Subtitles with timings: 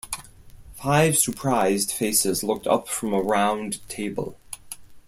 [0.81, 4.35] Five surprised faces looked up from a round table.